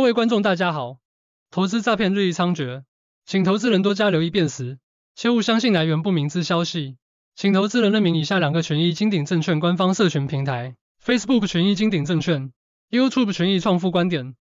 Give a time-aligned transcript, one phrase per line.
[0.00, 0.96] 各位观众，大家好。
[1.50, 2.84] 投资诈骗日益猖獗，
[3.26, 4.78] 请投资人多加留意辨识，
[5.14, 6.96] 切勿相信来源不明之消息。
[7.34, 12.50] 请投资人认明以下两个权益金鼎证券官方社群平台：Facebook 权益金鼎证券
[12.88, 14.36] ，YouTube 权益创富观点。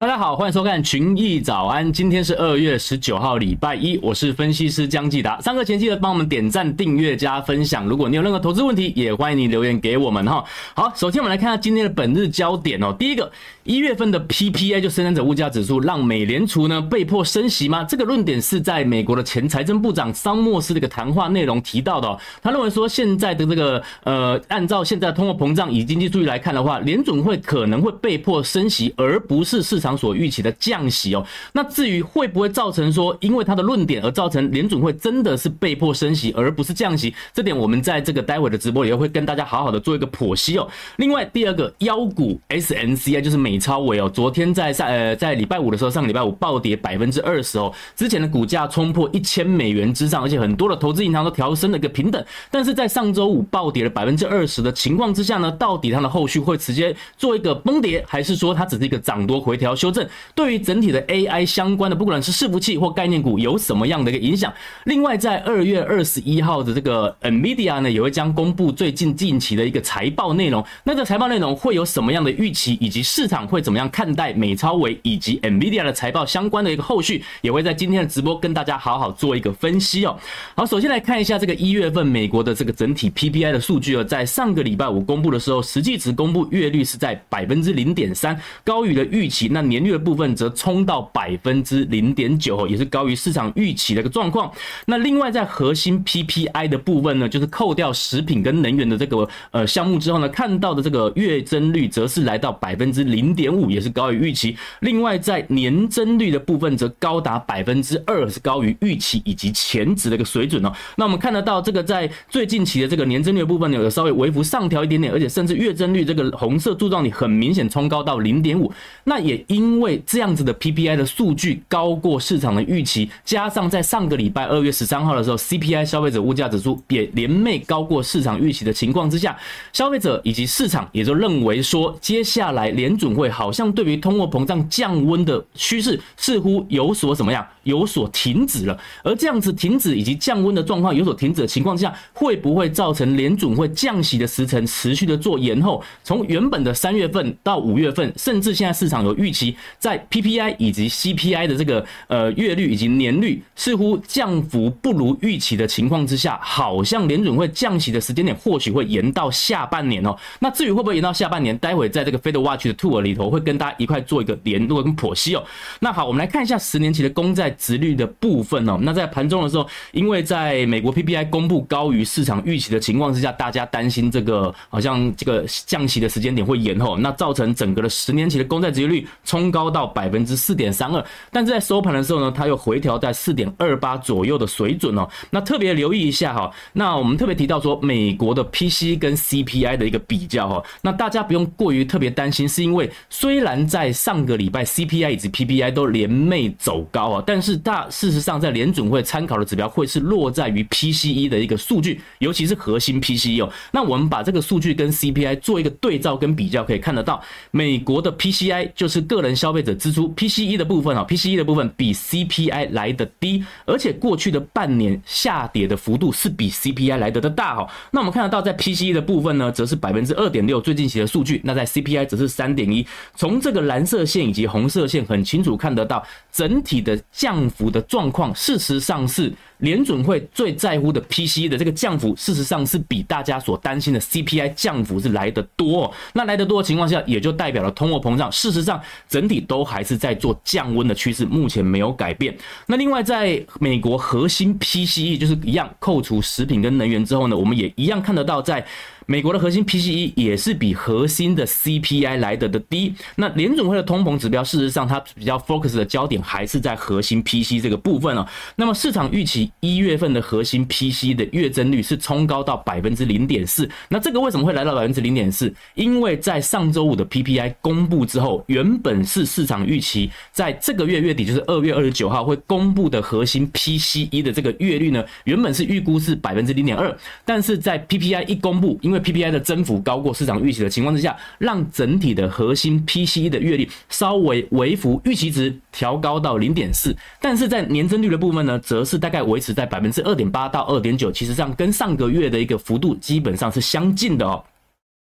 [0.00, 1.92] 大家好，欢迎收看群益早安。
[1.92, 5.40] 今天是二月十九号，礼拜一，我是分析师江继达。
[5.40, 7.84] 上课前记得帮我们点赞、订阅、加分享。
[7.84, 10.44] 如果你有任何投资问题，也欢迎你留言给我们哈。
[10.76, 12.94] 好，首先我们来看下今天的本日焦点哦。
[12.96, 13.28] 第一个，
[13.68, 17.84] 一月份的 PPI 就生产者物价指数，让美联储呢被迫升息吗？
[17.84, 22.18] 这个论点是在美国的前财政部长桑莫斯的一个谈话内容提到的哦。
[22.40, 29.98] 他认为说，现在的这个呃，按照现在通货膨胀以经济数据来看的话，联准会可能会被迫升息，而不是市场。
[29.98, 40.66] 所预期的降息哦，那至于会不会造成说，因为他的论点而造成联准会真的是被迫升息，而不是降息，这点我们在这个待会的直播也会跟大家好好的做一个剖析哦。
[40.96, 59.74] 另外第二个妖股 SNCI，就是美超伟哦，昨天在上呃在礼拜五的时候，上个礼拜五暴跌百分之二十哦，之前的股价冲破一千美元之上，而且很多的投资银行都调升了一个平等，但是在上周五暴跌了百分之二十的情况之下呢，到底它的后续会直接做一个崩跌，还是说它只是一个涨多回调？
[59.74, 64.52] 修正对于整体的 AI 相关的，不管是伺服器或概念股，有什么样的一个影响？
[64.84, 70.64] 另外，在二月二十一号的这个 NVIDIA 呢，也会将公布最近近期的一个财报内容。
[70.84, 80.16] 那这财报内容会有什么样的预期，以及市场会怎么样看待美超微以及 NVIDIA 的财报相关的一个后续，也会在今天的直播跟大家好好做一个分析哦。
[80.54, 89.48] 好，首先来看一下这个一月份美国的这个整体 PPI 的数据哦，在上个礼拜五公布的时候，实际值公布月率是在百分之零点三，高于了预期。
[89.48, 94.52] 那年率的部分则冲到百分之零点九，也是高于市场预期的一个状况。
[94.84, 104.56] 那另外在核心 PPI 的部分呢，就是扣掉食品跟能源的这个呃项目之后呢，看到的这个月增率则是来到百分之零点五，也是高于预期。
[104.80, 110.72] 另外在年增率的部分则高达百分之二，是高于预期以及前值的一个水准哦。
[110.96, 118.72] 那我们看得到这个在最近期的这个年增率的部分呢，有稍微微幅上调一点点，而且甚至月增率这个红色柱状体很明显冲高到零点五，
[119.04, 129.36] 那也因为这样子的 PPI 的数据高过市场的预期，加上在上个礼拜二月十三号的时候，CPI 消费者物价指数也连袂高过市场预期的情况之下，
[129.72, 138.78] 消费者以及市场也就认为说，接下来联准会好像对于通货膨胀降温的趋势似乎有所怎么样，有所停止了。
[139.02, 145.82] 而这样子停止以及降温的状况有所停止的情况下，会不会造成联准会降息的时程持续的做延后？
[146.04, 149.56] 从原本的三月份到五月份，甚至现在市场有预期。
[149.78, 160.16] 在 PPI 以及 CPI 的这个呃月率以及年率似乎降幅不如预期的情况之下，好像联准会降息的时间点或许会延到下半年哦。
[160.38, 165.42] 那至于会不会延到下半年，待会在这个 Fed Watch 的 Tour 里里头会跟大家一块做一个联络跟剖析哦。
[165.80, 168.78] 那好，我们来看一下十年期的公债殖率的部分哦。
[168.82, 185.08] 那在盘中的时候，因为在美国 PPI 公布高于市场预期的情况之下，大家担心这个好像这个降息的时间点会延后，那造成整个的十年期的公债殖率冲高到百分之四点三二，但是在收盘的时候呢，它又回调在四点二八左右的水准哦。
[185.30, 203.50] 那特别留意一下哈，那我们特别提到说，美国的 PC 跟 CPI 的一个比较哈，那大家不用过于特别担心，是因为虽然在上个礼拜 CPI 以及 PPI 都连袂走高啊，但是大事实上在联准会参考的指标会是落在于 PCE 的一个数据，尤其是核心 PCE 哦。
[203.70, 209.38] 那我们把这个数据跟 CPI 做一个对照跟比较，可以看得到，美国的 PCI 就是个人。
[209.38, 217.70] 消费者支出 PCE 的部分啊，PCE 的部分比 CPI 来得低，而且过去的半年下跌的幅度是比 CPI 来得的大哈。
[217.92, 222.84] 那我们看得到，在 PCE 的部分呢，则是百分之二点六，最近期的数据；那在 CPI 则是三点一。
[223.14, 229.32] 从这个蓝色线以及红色线很清楚看得到，整体的降幅的状况，事实上是。
[229.58, 235.92] 联准会最在乎的 PCE 的这个降幅，事实上是比大家所担心的 CPI 降幅是来得多哦。
[236.12, 242.36] 那来得多的情况下，也就代表了通货膨胀，事实上整体都还是在做降温的趋势，目前没有改变。
[242.66, 248.64] 那另外，在美国核心 PCE 就是一样，扣除食品跟能源之后呢，我们也一样看得到在。
[249.10, 252.94] 美国的核心 PCE 也是比核心的 CPI 来得的低。
[253.16, 258.28] 那联准会的通膨指标，事实上它比较 focus 的焦点还是在核心 PCE 这个部分哦。
[258.56, 263.68] 那么市场预期一月份的核心 PCE 的月增率是冲高到百分之零点四。
[263.88, 265.52] 那这个为什么会来到百分之零点四？
[265.74, 294.44] 因为在上周五的 PPI 公布之后，原本是市场预期在这个月月底，就是二月二十九号会公布的核心 PCE 的这个月率呢，原本是预估是百分之零点二，但是在 PPI 一公布，因为 PPI 的增幅高过市场预期的情况之下，让整体的核心 PCE 的月率稍微微幅预期值调高到零点四，但是在年增率的部分呢，则是大概为维持在百分之二点八到二点九，其实上跟上个月的一个幅度基本上是相近的哦。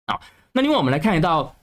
[0.07, 0.21] 好，
[0.53, 1.55] 那另外我们来看一道。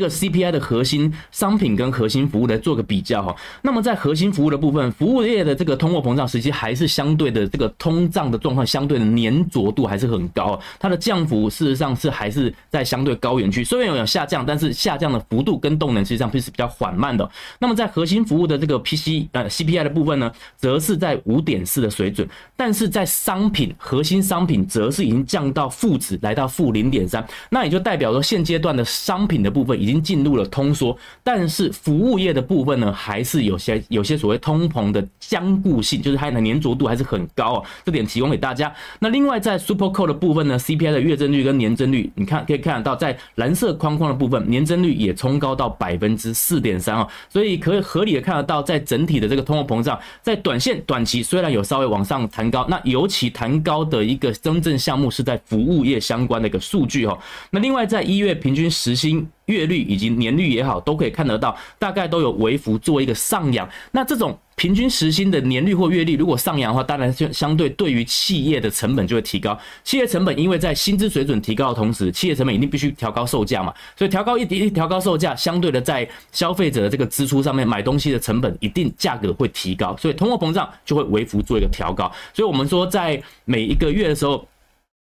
[0.00, 17.30] 这个 CPI 的核心商品跟核心服务来做个比较哈，那么在核心服务的部分，服务业的这个通货膨胀实际还是相对的这个通胀的状况相对的粘着度还是很高，它的降幅事实上是还是在相对高原区，虽然有下降，但是下降的幅度跟动能实际上是比较缓慢的。
[17.58, 22.26] 那么在核心服务的这个 PC 呃 CPI 的部分呢，则是在五点四的水准，
[22.56, 29.78] 但是在商品核心商品则是已经降到负值，来到负零点三，那也就代表说现阶段的商品的部分。
[29.80, 37.64] 已经已经进入了通缩，但是服务业的部分呢，还是有些有些所谓通膨的僵固性，就是它的粘着度还是很高哦。
[37.84, 38.72] 这点提供给大家。
[39.00, 47.08] 那另外在 Super Core 的部分呢，CPI 的月增率跟年增率，你看可以看得到，在蓝色框框的部分，年增率也冲高到百分之四点三哦。
[47.28, 57.18] 所以可以合理的看得到，在整体的这个通货膨胀，在短线短期虽然有稍微往上弹高，那尤其弹高的一个真正项目是在服务业相关的一个数据哦。
[57.50, 59.26] 那另外在一月平均时薪。
[59.50, 63.68] 月率以及年率也好，都可以看得到，大概都有微幅做一个上扬。
[63.90, 69.58] 那这种平均时薪的年率或月率如果上扬的话，当然就相对对于企业的成本就会提高。
[69.82, 82.10] 企业成本因为在薪资水准提高的同时，企业成本一定必须调高售价嘛，所以调高一一调高售价，相对的在消费者的这个支出上面买东西的成本一定价格会提高，所以通货膨胀就会微幅做一个调高。
[82.32, 84.46] 所以我们说在每一个月的时候。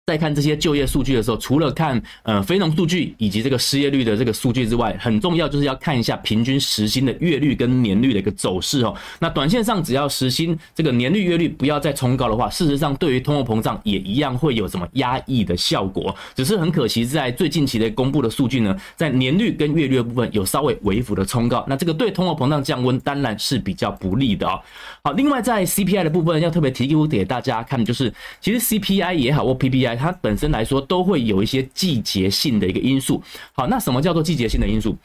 [0.07, 8.95] 在看这些就业数据的时候，除了看呃非农数据以及这个失业率的这个数据之外，很重要就是要看一下平均时薪的月率跟年率的一个走势哦。
[9.19, 16.15] 那短线上只要时薪这个年率月率不要再冲高的话，事实上对于通货膨胀也一样会有什么压抑的效果。
[16.35, 24.61] 只是很可惜，在最近期的公布的数据呢，在年率跟月率的部分有稍微微幅的冲高，那这个对通货膨胀降温当然是比较不利的哦。
[25.03, 28.13] 好，另外在 CPI 的部分要特别提供给大家看，就是
[28.43, 29.94] 其实 CPI 也好或 PPI。
[29.97, 33.23] 它本身来说都会有一些季节性的一个因素。
[33.53, 34.97] 好，那什么叫做季节性的因素？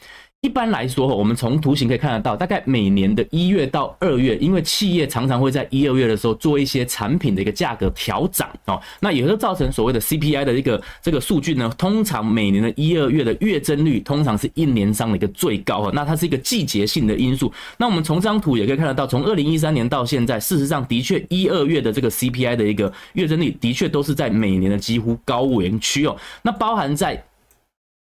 [0.42, 11.70] 一般来说，我们从图形可以看得到，大概每年的一月到二月，因为企业常常会在一二月的时候做一些产品的一个价格调涨哦，那也会造成所谓的 CPI 的一个这个数据呢。
[11.76, 15.92] 通常每年的一二月的月增率，通常是一年上的一个最高哦。
[15.94, 17.52] 那它是一个季节性的因素。
[17.76, 26.16] 那我们从这张图也可以看得到，从二零一三年到现在，事实上的确一二月的这个 CPI 的一个月增率，的确都是在每年的几乎高原区哦。
[26.40, 27.22] 那包含在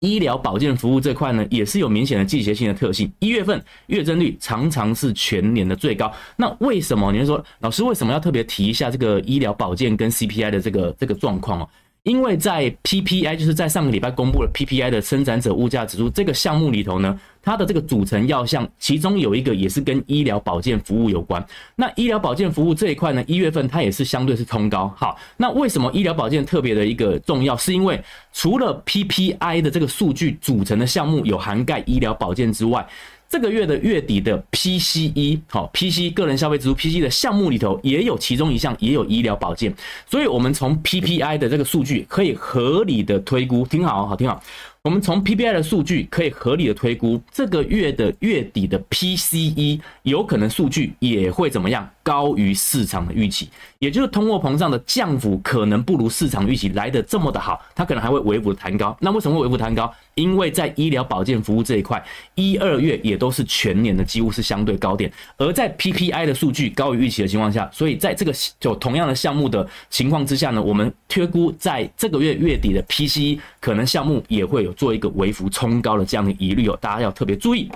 [0.01, 3.11] 医疗保健服务这块呢，也是有明显的季节性的特性。
[3.19, 6.11] 一月份月增率常常是全年的最高。
[6.35, 7.11] 那为什么？
[7.11, 11.69] 你说老师为什么要特别提一下这个医疗保健跟 CPI 的这个这个状况哦？
[12.03, 21.45] 因为在 PPI，就是在上个礼拜公布的 PPI 的生产者物价指数这个项目里头呢，它的这个组成要项，其中有一个也是跟医疗保健服务有关。
[21.75, 24.91] 那医疗保健服务这一块呢，一月份它也是相对是冲高。
[24.97, 27.55] 好，那为什么医疗保健特别的一个重要？
[27.55, 32.83] 是因为除了 PPI 的这个数据组成的项目有涵盖医疗保健之外，
[33.31, 39.73] 这个月的月底的 PCE，好，PCE 个人消费支出 PCE 的项目里头也有其中一项也有医疗保健，
[40.05, 44.43] 所以我们从 PPI 的这个数据可以合理的推估，听好，好听好。
[44.81, 51.89] 我们从 PPI 的数据可以合理的推估，这个月的月底的 PCE 有可能数据也会怎么样？
[52.03, 58.95] 高于市场的预期，也就是通货膨胀的降幅可能不如市场预期来得这么的好，它可能还会微幅弹高。
[58.99, 59.89] 那为什么会微幅弹高？
[60.15, 62.03] 因为在医疗保健服务这一块，
[62.35, 74.71] 一二月也都是全年的几乎是相对高点，而在 PPI 的数据高于预期的情况下，所以在这个就同样的项目的情况之下呢，我们推估在这个月月底的 PCE 可能项目也会有。
[74.81, 77.69] 做一个微幅冲高的这样的疑虑哦，大家要特别注意。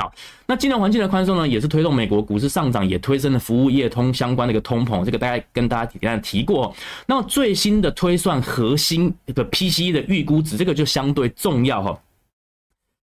[0.00, 0.10] 好，
[0.46, 5.04] 那金融环境的宽松呢，也是推动美国股市上涨，也推升了服务业通相关的一个通膨。
[5.04, 6.74] 这个大概跟大家简单提过。
[7.06, 12.00] 那么最新的推算核心一个 PCE 的预估值，这个就相对重要哈。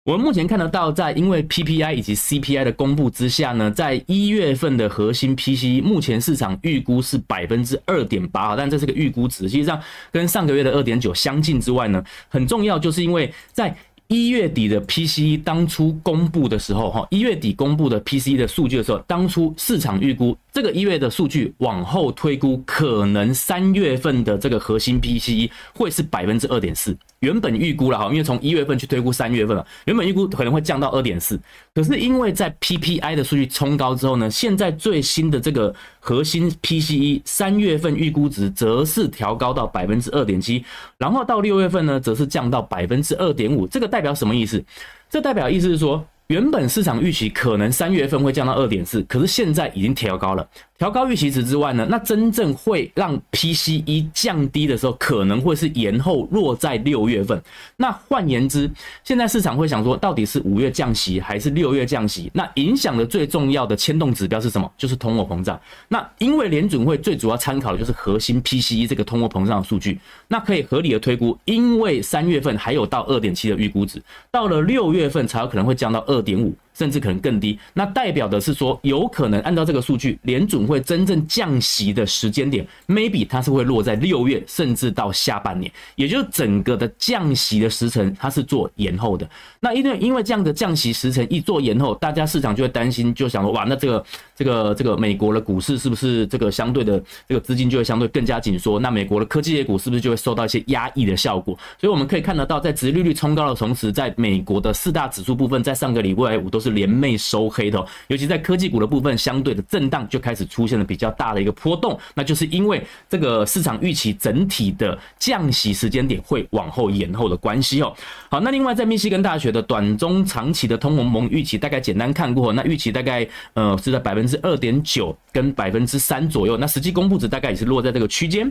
[0.05, 9.81] 我们目前看得到，在因为 PPI 以及 CPI 的公布之下呢，在一月份的核心 PCE 目前市场预估是百分之二点八，但这是个预估值，实际上
[10.11, 13.77] 跟上个月的二点九相近之外呢，很重要就是因为在
[14.11, 26.97] 一月底的 PCE 当初公布的时候，哈，一月底公布的 PCE 的数据的时候，当初市场预估这个一月的数据往后推估，可能三月份的这个核心 PCE 会是百分之二点四。
[27.21, 31.39] 原本预估了哈，因为从一月份去推估三月份了，原本预估可能会降到二点四。
[31.75, 40.65] 可是因为在 PPI 的数据冲高之后呢，现在最新的这个核心 PCE 三月份预估值则是调高到百分之二点七，
[40.99, 43.67] 然后到六月份呢，则是降到百分之二点五。
[43.67, 44.65] 这个代表什么意思？
[45.11, 50.49] 这代表意思是说，原本市场预期可能三月份会降到二点四，可是现在已经调高了。
[50.79, 57.43] 调高预期值之外呢，那真正会让 PCE 降低的时候，可能会是延后落在六月份。
[57.77, 58.71] 那换言之，
[59.03, 62.31] 现在市场会想说，到底是五月降息还是六月降息？
[62.33, 64.73] 那影响的最重要的牵动指标是什么？
[64.79, 65.61] 就是通货膨胀。
[65.89, 76.55] 那因为联准会最主要参考的就是核心 PCE 这个通货膨胀的数据，那可以合理的推估，因为三月份还有到二点七的预估值，到了六月份才有可能会降到二点五。
[76.81, 89.29] 甚至可能更低，那代表的是说，有可能按照这个数据，联准会真正降息的时间点，maybe 它是会落在六月，甚至到下半年，也就是整个的降息的时程，它是做延后的。
[89.61, 98.81] 那因为因为这样的降息时程一做延后，大家市场就会担心，就想说，哇，那这个这个这个美国的股市是不是这个相对的这个资金就会相对更加紧缩？
[98.81, 101.55] 那美国的科技业股是不是就会受到一些压抑的效果？
[101.79, 106.70] 所以我们可以看得到，在殖利率冲高的同时，在美国的四大指数部分，在上个礼拜五都是。
[106.71, 117.95] 连袂收黑的，尤其在科技股的部分，相对的震荡就开始出现了比较大的一个波动，那就是因为这个市场预期整体的降息时间点会往后延后的关系哦。
[118.31, 128.51] 好，那另外在密西根大学的短中长期的通货膨预期，大概简单看过，那预期大概呃是在百分之二点九跟百分之三左右，那实际公布值大概也是落在这个区间。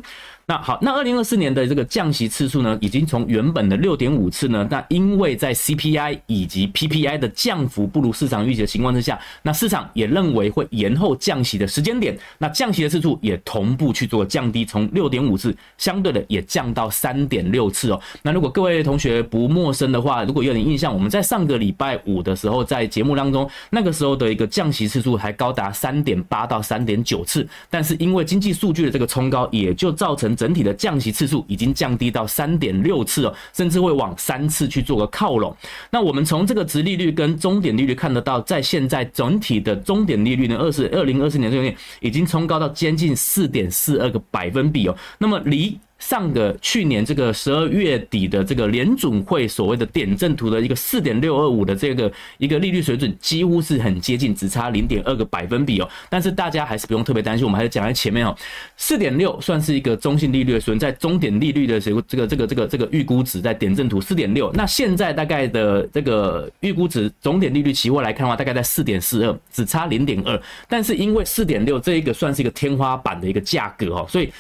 [0.49, 18.01] 那好，那二零二四年的这个降息次数呢，已经从原本的六点五次呢，那因为在 CPI 以及 PPI 的降幅不如市场预期的情况之下，那市场也认为会延后降息的时间点，那降息的次数也同步去做降低，从六点五次相对的也降到三点六次哦。
[18.23, 35.53] 那如果各位同学不陌生的话，如果有点印象，我们在上个礼拜五的时候，在节目当中，那个时候的一个降息次数还高达三点八到三点九次，但是因为经济数据的这个冲高，也就造成整体的降息次数已经降低到三点六次哦，甚至会往三次去做个靠拢。
[35.91, 44.95] 那我们从这个值利率跟终点利率看得到，在现在整体的终点利率呢，二十二零二四年这年已经冲高到接近四点四二个百分比哦。
[45.17, 55.89] 那么离上个去年这个十二月底的这个联准会所谓的点阵图的一个四点六二五的这个一个利率水准，几乎是很接近，只差零点二个百分比哦。
[56.09, 58.35] 但是大家还是不用特别担心，我们还是讲在前面哦。
[58.77, 64.51] 四点六算是一个中性利率的水准，在终点利率的这个这个这个这个这个预估值在点阵图四点六。
[64.53, 70.41] 那现在大概的这个预估值终点利率期货来看的话，大概在四点四二，只差零点二。
[70.69, 74.31] 但是因为四点六这一个算是一个天花板的一个价格哦，所以。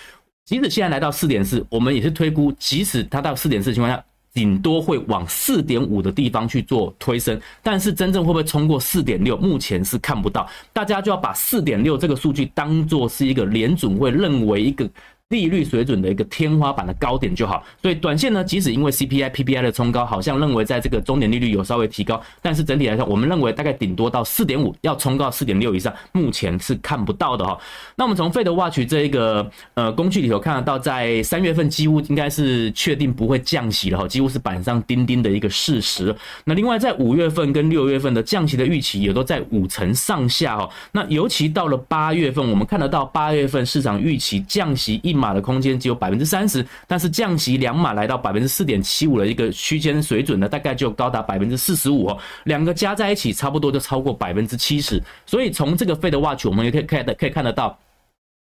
[0.49, 4.03] 即使现在来到四点四，我们也是推估，即使它到四点四的情况下，
[4.33, 10.49] 顶多会往四点五的地方去做推升，但是真正会不会冲过四点六，目前是看不到。
[10.73, 14.89] 大家就要把四点六这个数据当做是一个联准会认为一个。
[15.29, 27.55] 利率水准的一个天花板的高点就好，所以短线呢，即使因为 CPI、PPI 的冲高，好像认为在这个终点利率有稍微提高，但是整体来说，我们认为大概顶多到四点五，要冲到四点六以上，目前是看不到的哈。
[27.95, 36.15] 那我们从 FedWatch 这一个呃工具里头看得到，在三月份几乎应该是确定不会降息了哈，几乎是板上钉钉的一个事实。
[36.43, 40.67] 那另外在五月份跟六月份的降息的预期也都在五成上下哈。
[40.91, 52.09] 那尤其到了八月份，我们看得到八月份市场预期降息一码的空间只有百分之三十，但是降级两码来到百分之四点七五的一个区间水准呢，大概就高达百分之四十五，
[52.45, 57.77] 两个加在一起差不多就超过百分之七十，所以从这个费的 watch 我们也可以看的可以看得到，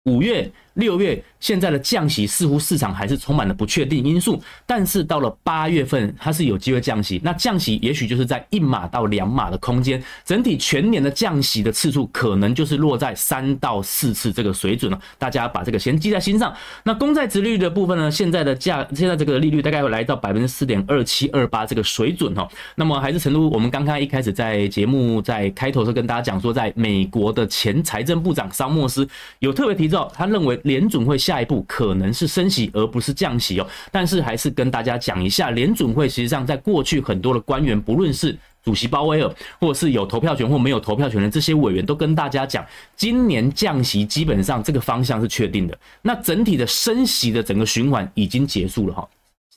[0.05, 0.51] 五月。
[0.75, 16.53] 六月现在的降息似乎市场还是充满了不确定因素，但是到了八月份它是有机会降息，那降息也许就是在一码到两码的空间，整体全年的降息的次数可能就是落在三到四次这个水准了，大家把这个先记在心上。
[16.83, 29.09] 那公债殖利率的部分呢，现在的价现在这个利率大概会来到百分之四点二七二八这个水准哈，那么还是成都我们刚刚一开始在节目在开头时候跟大家讲说，在美国的前财政部长桑莫斯
[29.39, 30.55] 有特别提他认为。
[30.65, 33.67] 联准会下一步可能是升息，而不是降息哦。
[33.91, 38.35] 但是还是跟大家讲一下，联准会实际上在过去很多的官员，不论是
[38.65, 42.65] 主席鲍威尔，或是有投票权或没有投票权的这些委员，都跟大家讲，
[42.97, 45.79] 今年降息基本上这个方向是确定的。
[46.01, 49.07] 那整体的升息的整个循环已经结束了哈。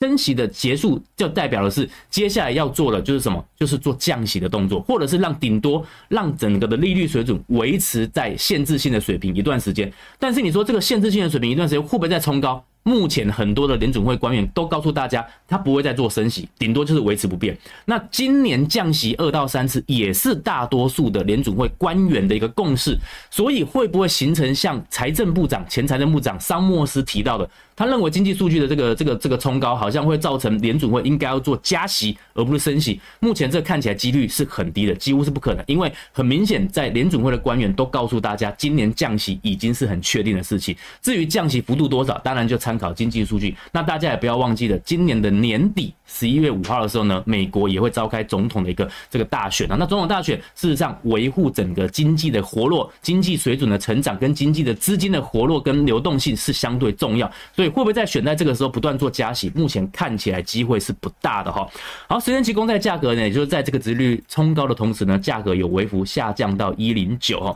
[0.00, 3.44] 升息的结束就代表的是接下来要做的就是什么？
[3.56, 9.92] 就是做降息的动作，或者是让顶多让整个的利率水准维持在限制性的水平一段时间。
[10.18, 12.64] 但是你说这个限制性的水平一段时间会不会再冲高？
[12.88, 17.54] 目前很多的联准会官员都告诉大家，他不会再做升息，顶多就是维持不变。
[17.84, 22.96] 那今年降息二到三次，也是大多数的联准会官员的一个共识。
[23.30, 27.48] 所以会不会形成像财政部长、前财政部长桑莫斯提到的？
[27.76, 33.00] 他认为经济数据的这个这个这个冲高，好像会造成联准会应该要做加息，而不是升息。
[33.20, 35.62] 目前这看起来几率是很低的，几乎是不可能。
[35.68, 40.74] 因为很明显，在联准会的官员都告诉大家，今年降息已经是很确定的事情。
[41.00, 43.56] 至于降息幅度多少，当然就参考经济数据。
[43.72, 49.76] 那大家也不要忘记了，今年的年底十一月五号的时候呢，美国也会召开总统的一个这个大选啊。
[49.78, 57.68] 那总统大选事实上维护整个经济的活络、经济水准的成长跟经济的资金的活络跟流动性是相对重要，所以。
[57.68, 59.52] 会不会在选在这个时候不断做加息？
[59.54, 61.68] 目前看起来机会是不大的哈。
[62.08, 67.54] 好，十年期公债价格呢，也就是在这个殖利率冲高的同时呢，价格有微幅下降到一零九哈。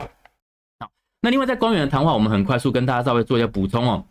[0.79, 0.89] 好，
[1.19, 4.05] 那另外在官员的谈话，我们很快速跟大家稍微做一下补充哦。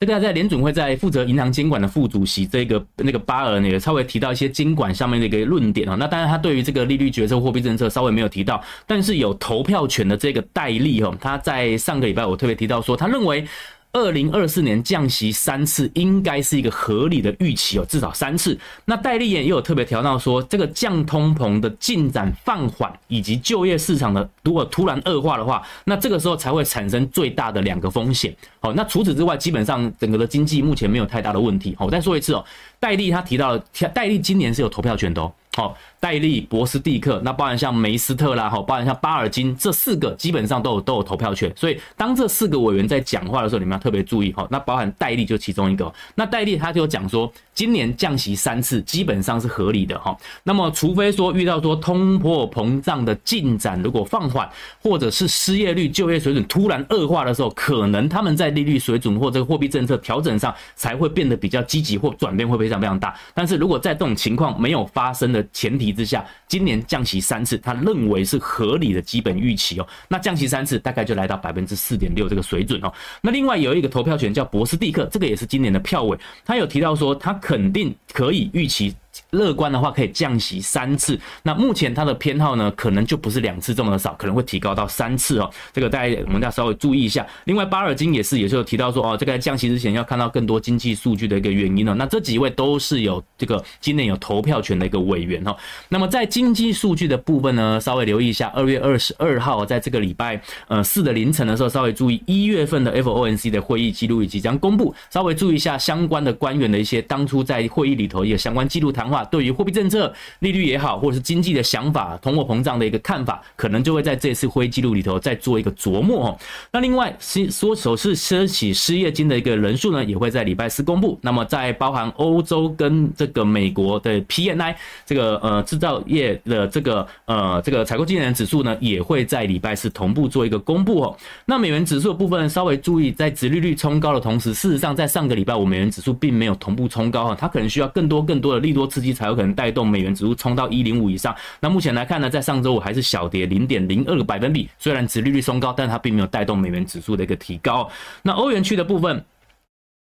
[0.00, 5.94] 这个在联准会在负责银行监管的副主席这个那个巴尔呢，也稍微提到一些监管上面的一个论点啊。
[5.94, 13.46] 那当然他对于这个利率决策、货币政策稍微没有提到，但是有投票权的这个戴利哦，他在上个礼拜我特别提到说，他认为。
[13.92, 18.56] 二零二四年降息三次，应该是一个合理的预期哦，至少三次。
[18.84, 28.34] 那戴立言也有特别调到说，这个降通膨的进展放缓，以及就业市场的如果突然恶化的话，那这个时候才会产生最大的两个风险。
[28.60, 31.74] 好，那除此之外，基本上整个的经济目前没有太大的问题。
[31.76, 32.44] 好，我再说一次哦，
[32.78, 33.58] 戴立他提到，
[33.92, 35.32] 戴立今年是有投票权的哦。
[35.56, 41.52] 好，戴利、博斯蒂克，那包含像梅斯特啦，哈，包含像巴尔金这四个，基本上都有都有投票权。
[41.56, 44.46] 所以当这四个委员在讲话的时候，你们要特别注意哈。
[44.48, 50.16] 那包含戴利就其中一个，那戴利他就讲说，今年降息三次基本上是合理的哈。
[50.44, 54.48] 那么除非说遇到说通货膨胀的进展如果放缓，
[54.80, 63.12] 或者是失业率、就业水准突然恶化的时候，可能他们在利率水准或这个货币政策调整上才会变得比较积极或转变会非常非常大。
[63.34, 69.86] 但是如果在这种情况没有发生的，前提之下，今年降息三次，他认为是合理的基本预期哦。
[70.08, 72.92] 那降息三次，大概就来到百分之四点六这个水准哦。
[73.20, 78.94] 那另外有一个投票权叫博斯蒂克，这个也是今年的票委，他有提到说，他肯定可以预期。
[79.30, 85.50] 乐观的话可以降息三次，那目前它的偏好呢，可能就不是两次这么的少，可能会提高到三次哦。
[85.72, 87.26] 这个大家我们要稍微注意一下。
[87.44, 91.94] 另外，巴尔金也是，也是有提到说哦，这个在降息之前要看到更多经济数据的一个原因哦。
[91.94, 95.56] 那这几位都是有这个今年有投票权的一个委员哦。
[95.88, 109.19] 那么在经济数据的部分呢，稍微留意一下，二月二十二号在这个礼拜呃四的凌晨的时候，稍微注意一月份的 FOMC 的会议记录以及将公布，稍微注意一下相关的官员的一些当初在会议里头一个相关记录谈话。
[109.24, 116.38] 对于货币政策、利率也好，或者是经济的想法、通货膨胀的一个看法，可能就会在这次会议记录里头再做一个琢磨哦。
[116.72, 121.18] 那另外，是说首次申请失业金的一个人数呢，也会在礼拜四公布。
[121.22, 131.16] 那么，在包含欧洲跟这个美国的 PMI 这个呃制造业的这个呃这个采购经理人指数呢，也会在礼拜四同步做一个公布哦。
[131.44, 139.09] 那美元指数的部分稍微注意，在殖利率冲高的同时，事实上在上个礼拜五美元指数并没有同步冲高哈，它可能需要更多更多的利多刺激。
[139.12, 141.34] 才有可能带动美元指数冲到一零五以上。
[141.60, 144.68] 那目前来看呢，在上周五还是小跌零点零二个百分比。
[144.78, 147.90] 虽然殖利率松高，但它并没有带动美元指数的一个提高。
[148.22, 149.24] 那欧元区的部分，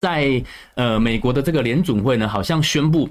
[0.01, 0.43] 在
[0.75, 3.09] 呃美国的这个联准会呢，好像宣布，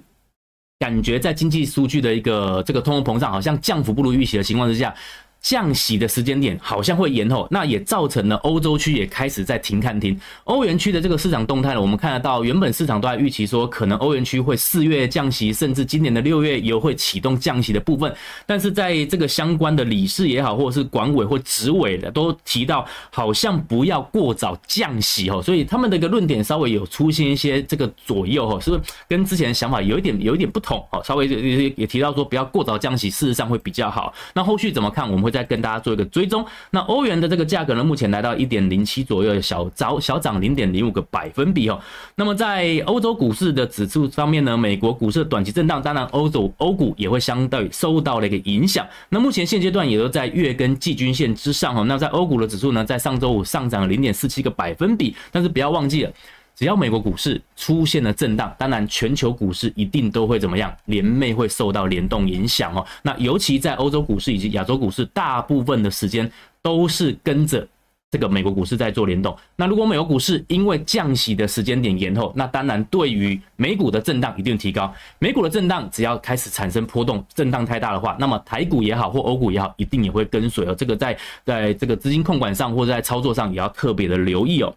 [0.79, 4.95] 感觉在经济数据的一个这个通货膨胀好像降幅不如预期的情况之下。
[5.41, 10.19] 降息的时间点好像会延后，那也造成了欧洲区也开始在停看停。
[10.45, 18.15] 欧元区的这个市场动态呢，我们看得到，原本市场都在预期说，可能欧元区会四月降息，甚至今年的六月也会启动降息的部分。
[18.45, 25.41] 但是在这个相关的理事也好，或者是管委或执委的都提到，好像不要过早降息哦。
[25.43, 31.03] 所以他们的一个论点稍微有出现一些这个左右哈，是不是跟之前的想法有一点有一点不同哦？
[31.03, 34.13] 稍微也也提到说不要过早降息，事实上会比较好。
[34.35, 35.11] 那后续怎么看？
[35.11, 35.30] 我们会。
[35.31, 36.45] 再跟大家做一个追踪。
[36.71, 41.81] 那欧元的这个价格呢，目前来到一点零七左右，小涨小涨零点零五个百分比哦。
[42.15, 48.87] 那么在欧洲股市的指数方面呢，美国股市短期震荡，当然欧洲欧股也会相对受到了一个影响。
[49.09, 51.85] 那目前现阶段也都在月跟季均线之上哦。
[51.87, 56.13] 那在欧股的指数呢，在上周五上涨了零点四七个百分比，但是不要忘记了。
[56.61, 62.87] 只要美国股市出现了震荡，当然全球股市一定都会怎么样，联袂会受到联动影响哦。
[63.01, 67.67] 那尤其在欧洲股市以及亚洲股市，大部分的时间都是跟着
[68.11, 69.35] 这个美国股市在做联动。
[69.57, 74.93] 那如果美国股市因为降息的时间点延后，那当然对于美股的震荡一定提高。
[75.19, 80.75] 美股的震荡只要开始产生波动，震荡太大的话，那么台股也好或欧股也好，一定也会跟随哦。
[80.75, 84.71] 这个在在这个资金控管上或者在操作上也要特别的留意哦。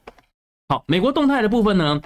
[0.73, 2.01] 好，美国动态的部分呢，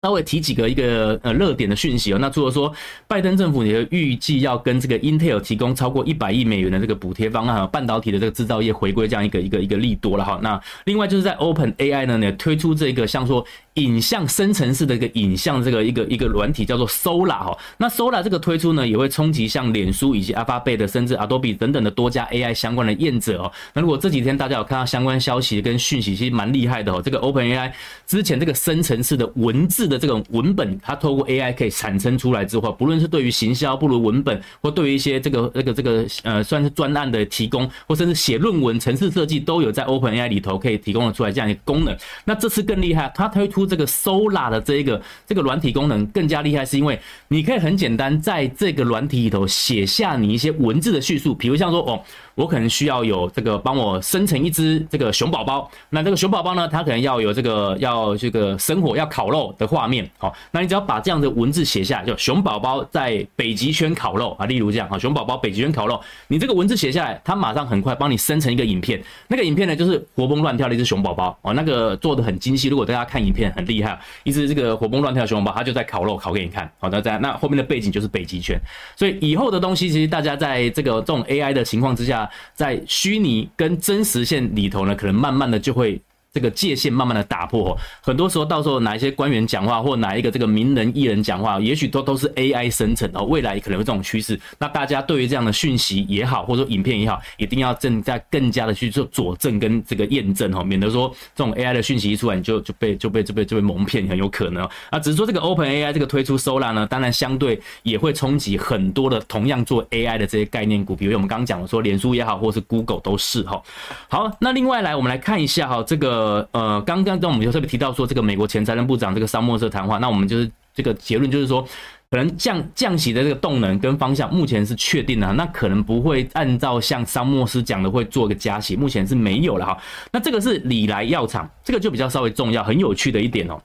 [0.00, 2.18] 稍微提几个一个呃热点的讯息哦。
[2.18, 2.72] 那除了说
[3.06, 10.40] 拜登政府也预计要跟这个 Intel 提供超过一百亿美元的这个补贴方案，半导体的这个制造业回归这样一个一个一个利多了哈。
[10.42, 13.44] 那另外就是在 Open AI 呢，也推出这个像说。
[13.74, 23.52] 影像生成式的一个影像这个一个一个软体叫做 Sola 哈，那 Sola 这个推出呢，也会冲击像脸书以及 Alphabet 甚至 Adobe 等等的多家 AI 相关的业者哦。
[23.72, 27.00] 那如果这几天大家有看到相关消息跟讯息，其实蛮厉害的哦。
[27.02, 27.70] 这个 OpenAI
[28.06, 41.96] 之前这个生成式的文字的这种文本，它透过 AI 可以产生出来之后，不论是对于行销，不如文本，或对于一些这个这个这个呃算是专案的提供，或甚至写论文、城市设计，都有在 OpenAI 里头可以提供的出来这样一个功能。
[42.24, 52.00] 那这次更厉害，它推出这个 Sola 的这一个这个软体功能更加厉害，是因为你可以很简单在这个软体里头写下你一些文字的叙述，比如像说哦。
[52.36, 71.36] 我可能需要有这个帮我生成一只这个熊宝宝，那这个熊宝宝呢，它可能要有这个要这个生火要烤肉的画面，好，那你只要把这样的文字写下来，就熊宝宝在北极圈烤肉啊，例如这样啊，熊宝宝北极圈烤肉，你这个文字写下来，它马上很快帮你生成一个影片，那个影片呢就是活蹦乱跳的一只熊宝宝。
[71.42, 78.58] 哦，那个做的很精细，如果大家看影片很厉害，一只这个活蹦乱跳的熊猫，它就在烤肉烤给你看，好的，在那后面的背景就是北极圈，
[78.96, 82.30] 所以以后的东西其实大家在这个这种 AI 的情况之下。
[82.54, 86.00] 在虚拟跟真实线里头呢，可能慢慢的就会。
[86.32, 94.38] 这个界限慢慢的打破，很多时候到时候哪一些官员讲话，或哪一个这个名人艺人讲话，也许都都是 AI 生成哦，未来可能有这种趋势。
[94.58, 105.00] 那大家对于这样的讯息也好，或者说影片也好，一定要正在更加的去做佐证跟这个验证哦，免得说这种 AI 的讯息一出来，你就就被就被就被就被蒙骗，很有可能啊。
[105.00, 113.60] 只是说这个 OpenAI 这个推出 Sola 呢，当然相对也会冲击很多的同样做 AI 的这些概念股，比如我们刚刚讲的说脸书也好，或是 Google 都是哈。
[114.08, 116.19] 好，那另外来我们来看一下哈这个。
[116.20, 121.62] 呃呃，刚刚跟我们就特别提到说，这个美国前财政部长这个沙默瑟谈话，那我们就是这个结论就是说，
[122.10, 129.78] 可能降降息的这个动能跟方向目前是确定的，那可能不会按照像沙默斯讲的会做个加息，目前是没有了哈。
[130.12, 133.60] 那这个是礼来药厂，这个就比较稍微重要，很有趣的一点哦。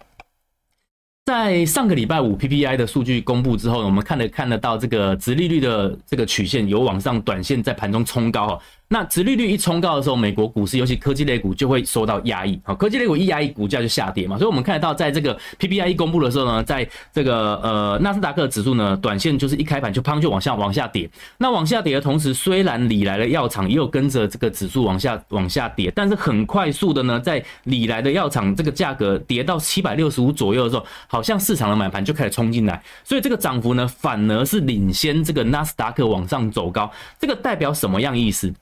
[1.25, 8.59] 在上个礼拜五 PPI 的数据公布之后，我们看得看得到这个殖利率的这个曲线有往上，短线在盘中冲高哈。
[8.87, 14.37] 那殖利率一冲高的时候，美国股市尤其科技类股就会受到压抑，好，科技类股一压抑，股价就下跌嘛。
[14.37, 21.09] 所以我们看得到，在这个 PPI 一公布的时候呢，在这个呃纳斯达克指数呢，短线就是一开盘就砰就往下往下跌。
[21.39, 36.91] 那往下跌的同时，虽然礼来的药厂也有跟着这个指数往下往下跌，但是很快速的呢，在礼来的药厂这个价格跌到七百六十五左右的时候，好像市场的买盘就开始冲进来，所以这个涨幅呢，反而是领先这个纳斯达克往上走高。
[37.19, 38.53] 这个代表什么样意思？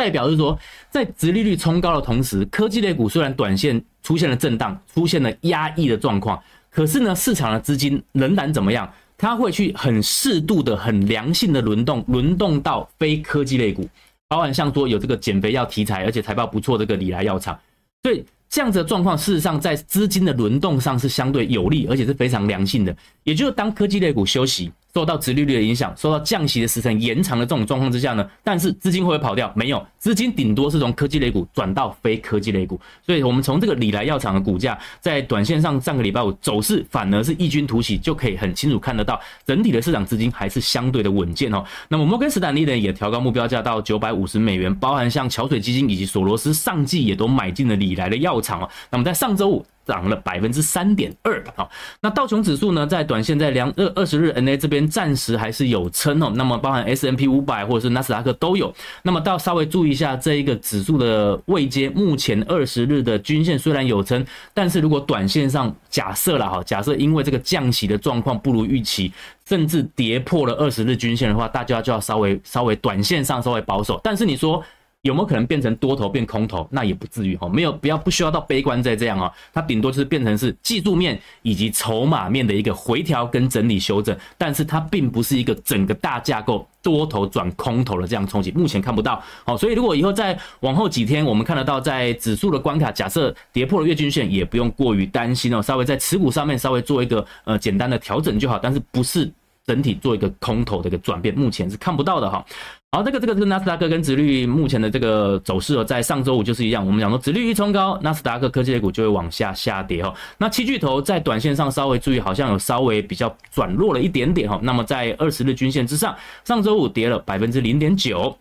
[0.00, 0.58] 代表是说，
[0.88, 8.90] 在殖利率冲高的同时，科技类股虽然短线出现了震荡，出现了压抑的状况，可是呢，市场的资金仍然怎么样？
[9.18, 13.86] 它会去很适度的、很良性的轮动，轮动到非科技类股，
[14.26, 17.60] 包含像说有这个减肥药题材，而且财报不错这个礼来药厂，
[18.02, 22.96] 所以这样子的状况，事实上在资金的轮动上是相对有利，而且是非常良性的。
[23.22, 24.72] 也就是当科技类股休息。
[24.94, 29.52] 受到殖利率的影响，受到降息的时程延长的这种状况之下呢，但是资金会不会跑掉？
[29.54, 32.80] 没有，资金顶多是从科技类股转到非科技类股。
[33.04, 41.64] 所以，我们从这个礼来药厂的股价在短线上上个礼拜五走势反而是异军突起，就可以很清楚看得到整体的市场资金还是相对的稳健哦。
[41.88, 48.68] 那么摩根士丹利呢也调高目标价到九百五十美元，包含像桥水基金以及索罗斯上季也都买进了礼来的药厂哦。
[48.90, 49.64] 那么在上周五。
[49.86, 51.68] 涨了百分之三点二，好，
[52.00, 69.12] 那道琼指数呢，在短线在两二二十日 NA 这边暂时还是有撑哦，那么包含 S&P 五百或者是纳斯达克都有，那么到稍微注意一下这一个指数的位阶，目前二十日的均线虽然有撑，但是如果短线上假设了哈，假设因为这个降息的状况不如预期，
[69.46, 74.62] 甚至跌破了二十日均线的话，大家就要稍微稍微短线上稍微保守，但是你说。
[75.02, 76.68] 有没有可能变成多头变空头？
[76.70, 89.22] 那也不至于哈，没有，不要不需要到悲观在这样啊，它顶多就是变成是技术面以及筹码面的一个回调跟整理修正，但是它并不是一个整个大架构多头转空头的这样冲击，目前看不到。
[89.44, 99.32] 好，所以如果以后再往后几天，我们看得到在指数的关卡，假设跌破了月均线，也不用过于担心哦，稍微在持股上面稍微做一个呃简单的调整就好，但是不是
[99.66, 102.44] 整体做一个空头的一个转变，目前是看不到的哈。
[102.92, 110.12] 好，这个这个是纳斯达克跟殖利率目前的这个走势哦，在上周五就是一样，我们讲说殖利率一冲高，纳斯达克科技类股就会往下下跌哦。
[110.38, 114.58] 那七巨头在短线上稍微注意，好像有稍微比较转弱了一点点哈。
[114.60, 118.36] 那么在二十日均线之上，上周五跌了百分之零点九。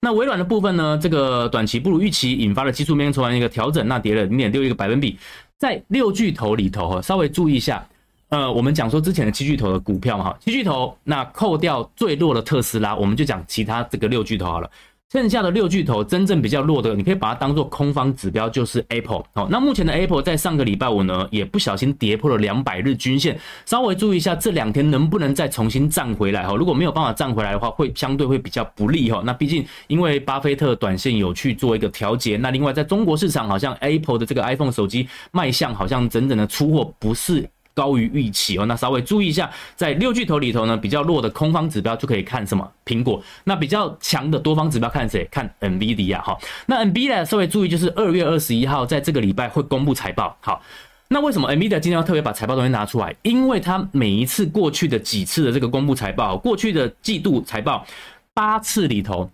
[0.00, 5.16] 那微软的部分呢，这个短期不如预期，引发了技术面出现一个调整，那跌了零点六一个百分比。
[5.58, 7.86] 在六巨头里头哈，稍微注意一下。
[8.34, 14.68] 呃，我们讲说之前的七巨头的股票嘛，哈，七巨头那扣掉最弱的特斯拉，我们就讲其他这个六巨头好了。
[15.12, 19.22] 剩下的六巨头真正比较弱的，你可以把它当做空方指标，就是 Apple。
[19.32, 26.56] 好，那目前的 Apple 在上个礼拜五呢，也不小心跌破了两百日均线，稍微注意一下这两天能不能再重新站回来哈。
[26.56, 29.22] 如果没有办法站回来的话，会相对会比较不利哈。
[29.24, 37.48] 那毕竟因为巴菲特短线有去做一个调节，那另外在中国市场，好像 Apple 的这个 iPhone 手机卖相好像整整的出货不是。
[37.74, 42.70] 高于预期哦，那稍微注意一下，在六巨头里头呢，比较弱的空方指标就可以看什么？
[42.86, 43.22] 苹果。
[43.42, 45.24] 那比较强的多方指标看谁？
[45.30, 46.38] 看 NVIDIA 哈。
[46.66, 50.36] 那 NVIDIA 稍微注意，就是二月二十一号在这个礼拜会公布财报。
[50.40, 50.62] 好，
[51.08, 53.14] 那为什么 NVIDIA 今天要特别把财报东西拿出来？
[53.22, 57.84] 因为它每一次过去的几次的这个公布财报，过去的季度财报
[58.32, 59.28] 八次里头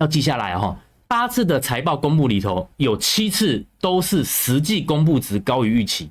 [0.00, 0.76] 要记下来哈，
[1.08, 6.10] 八次的财报公布里头有七次都是实际公布值高于预期。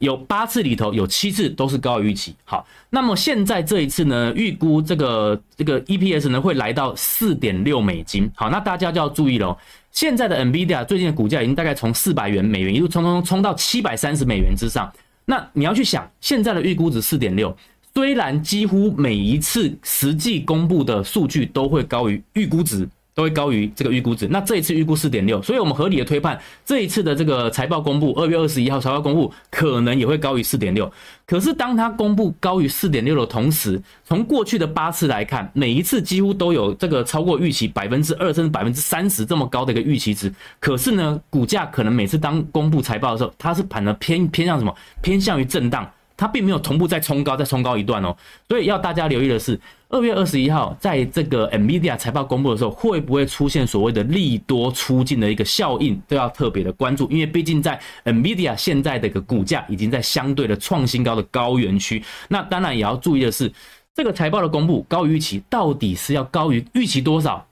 [0.00, 2.34] 有八次里头有七次都是高于预期。
[2.44, 8.30] 好，那么现在这一次呢，预估这个这个 EPS 呢会来到四点六美金。
[8.34, 9.56] 好，那大家就要注意了。
[9.92, 14.90] 现在的 NVIDIA 最近的股价已经大概从四百元美元一路冲冲冲到七百三十美元之上。
[15.26, 17.54] 那你要去想，现在的预估值四点六，
[17.94, 22.88] 虽然几乎每一次实际公布的数据都会高于预估值。
[23.20, 30.90] 都会高于这个预估值，那这一次预估四点六，所以我们合理的推判，这一次的这个财报公布，二月二十一号财报公布，可能也会高于四点六。
[31.26, 40.32] 可是当它公布高于四点六的同时，从过去的八次来看，每一次几乎都有这个超过预期百分之二甚至百分之三十这么高的一个预期值。
[40.58, 44.74] 可是呢，股价可能每次当公布财报的时候，它是盘的偏偏向什么？
[45.02, 45.86] 偏向于震荡。
[46.16, 48.14] 它并没有同步再冲高，再冲高一段哦，
[48.46, 49.58] 所以要大家留意的是，
[49.90, 63.52] 二月二十一号在这个 NVIDIA 财报公布的时候，会不会出现所谓的利多出尽的一个效应，都要特别的关注，因为毕竟在 NVIDIA 现在的一个股价已经在相对的创新高的高原区，那当然也要注意的是，
[63.92, 67.44] 这个财报的公布高于预期，到底是要高于预期多少？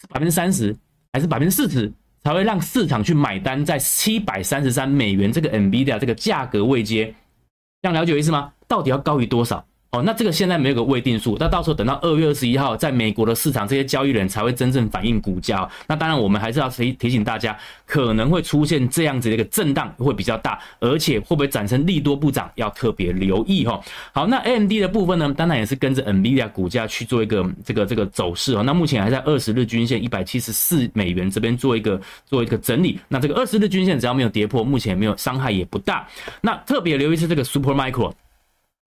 [0.00, 0.76] 是百分之三十
[1.12, 1.92] 还是百分之四十，
[2.24, 7.14] 才会让市场去买单在七百三十三美元这个 NVIDIA 这个价格位阶？
[7.82, 8.52] 这样了解我意思吗？
[8.66, 9.64] 到底要高于多少？
[9.94, 15.68] 哦，那这个现在没有个未定数，那到时候等到二月二十一号，在美国的市场，这些交易人才会真正反映股价。
[15.86, 23.80] 那当然，我们还是要提提醒大家，可能会出现这样子的一个震荡，会比较大，而且会不会产生利多不涨，要特别留意哈。
[24.12, 28.64] 好，那 AMD 的部分呢，当然也是跟着 NVIDIA 股价去做一个这个这个走势哦。
[28.64, 32.98] 那目前还在二十日均线一百七十四美元这边做一个做一个整理。
[33.06, 36.08] 那这个二十日均线只要没有跌破，目前没有伤害也不大。
[36.40, 38.12] 那特别留意是这个 Supermicro。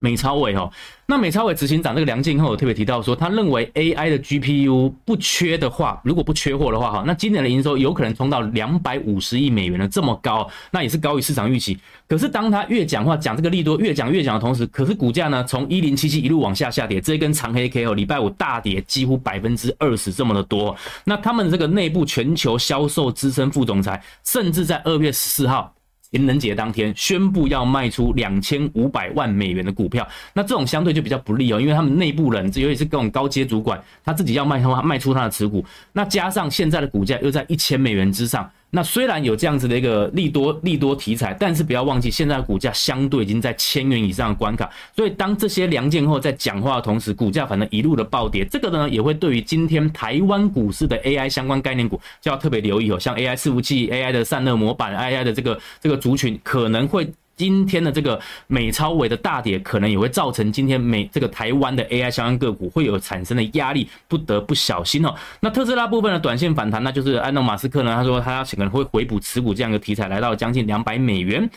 [0.00, 0.70] 美超伟哈，
[1.06, 11.76] 那美超伟执行长这个梁敬厚有特别提到说，他认为 AI 的 GPU 不缺的话，如果不缺货的话哈，那今年的营收有可能冲到两百五十亿美元的这么高，那也是高于市场预期。
[12.08, 20.76] 可是当他越讲话讲这个利多越讲越讲的同时，可是股价呢从一零七七一路往下下跌，这一根长黑 K 哦，礼拜五大跌几乎百分之二十这么的多。
[21.02, 25.74] 那他们这个内部全球销售资深副总裁，甚至在二月十四号。
[26.10, 38.50] 情人节当天宣布要卖出两千五百万美元的股票，那这种相对就比较不利哦，因为他们内部人，尤其是各种高阶主管，他自己要卖他卖出他的持股，那加上现在的股价又在一千美元之上。
[38.70, 44.68] 那虽然有这样子的一个利多利多题材，但是不要忘记，现在股价相对已经在千元以上的关卡。
[44.94, 57.10] 所以当这些梁建后在讲话的同时，股价反正一路的暴跌，这个呢也会对于今天台湾股市的 AI 相关概念股就要特别留意哦，像 AI 伺服器、AI 的散热模板、AI 的这个这个族群可能会。
[57.38, 65.14] 今天的这个美超尾的大跌，可能也会造成今天美这个台湾的 AI 相关个股会有产生的压力，不得不小心哦。
[65.40, 71.48] 那特斯拉部分的短线反弹，那就是安东马斯克呢，他说他可能会回补持股这样一个题材，来到将近两百美元。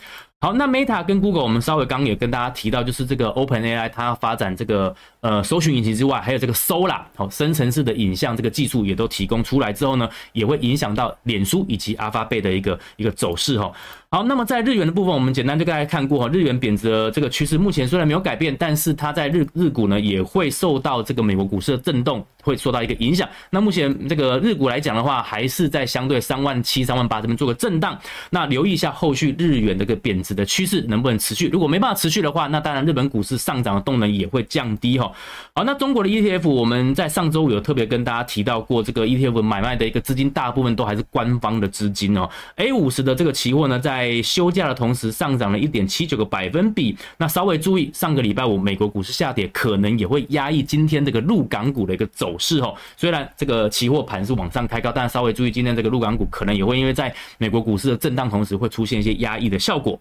[0.42, 13.70] 好，那 Meta 跟 Google，我们稍微刚刚也跟大家提到，就是这个 OpenAI 它发展这个呃搜寻引擎之外，还有这个 SOLA 好深层式的影像这个技术也都提供出来之后呢，也会影响到脸书以及 Alphabet 的一个一个走势哈。
[14.10, 23.28] 好，那么在日元的部分，我们简单就大家看过哈，日元贬值的这个趋势目前虽然没有改变，但是它在日日股呢也会受到这个美国股市的震动会受到一个影响。
[23.48, 27.98] 那目前这个日股来讲的话，还是在相对三万七、三万八这边做个震荡。
[28.28, 31.48] 那留意一下后续日元这个贬值的趋势能不能持续。
[31.48, 35.10] 如果没办法持续的话，那当然日本股市上涨的动能也会降低哈。
[35.54, 42.28] 好，那中国的 ETF 我们在上周五有特别跟大家提到过，这个 ETF 买卖的一个资金大部分都还是官方的资金哦。
[42.56, 46.96] A 五十的这个期货呢，在休假的同时上涨了一点七九个百分比。
[47.16, 52.74] 那稍微注意，上个礼拜五美国股市下跌，可能也会压抑今天这个入港股的一个走股市哦。
[52.96, 60.00] 虽然这个期货盘是往上开高，但稍微注意今天这个陆港股可能也会因为在美国股市的震荡同时会出现一些压抑的效果。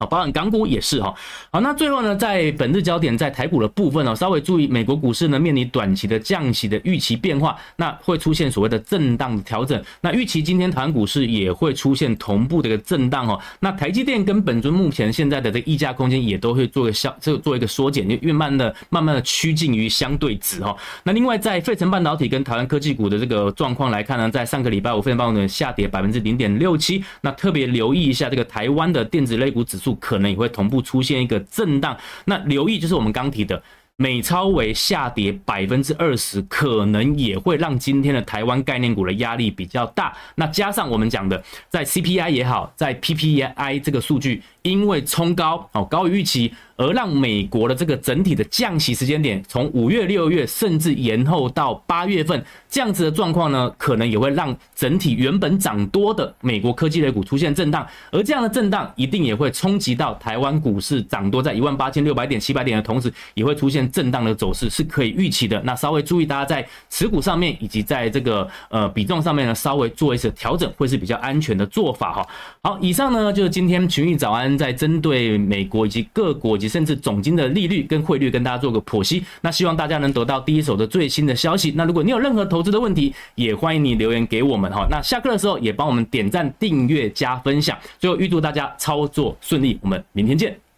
[0.00, 1.14] 啊，包含港股也是哈。
[1.52, 9.82] 好，那最后呢，在本日焦点在台股的部分哦，稍微注意美国股市呢面临短期的降息的预期变化，那会出现所谓的震荡的调整。
[10.00, 13.38] 那预期今天台湾股市也会出现同步的一个震荡哦。
[13.58, 20.74] 那台积电跟本尊目前现在的这个溢价空间也都会做个小，这做一个缩减，越慢的慢慢的趋近于相对值哈。
[21.02, 29.89] 那另外在费城半导体跟台湾科技股的这个状况来看呢，在上个礼拜五费城半导体下跌百分之零点六七，那特别留意一下这个台湾的电子类股指数。
[29.96, 33.62] 可能也会同步出现一个震荡，那留意就是我们刚提的
[33.96, 40.16] 美超为下跌百分之二十，可能也会让今天的台湾概念股的压力比较大。
[40.36, 46.52] 那加上我们讲的，在 CPI 也好，在 PPI 这个数据因为冲高哦，高于预期。
[46.80, 65.60] 而让美国的这个整体的降息时间点从五月、六月，甚至延后到八月份，这样子的状况呢，可能也会让整体原本涨多的美国科技类股出现震荡，而这样的震荡一定也会冲击到台湾股市涨多在一万八千六百点、七百点的同时，也会出现震荡的走势，是可以预期的。
[65.62, 72.28] 那稍微注意，大家在持股上面以及在这个呃比重上面呢，稍微做一些调整，会是比较安全的做法哈。
[72.62, 81.72] 好，以上呢就是今天群益早安在针对美国以及各国及甚至总金的利率跟汇率跟大家做个剖析，那希望大家能得到第一手的最新的消息。
[81.76, 84.86] 那如果你有任何投资的问题，也欢迎你留言给我们哈。
[84.88, 87.76] 那下课的时候也帮我们点赞、订阅、加分享。
[87.98, 90.69] 最后预祝大家操作顺利，我们明天见。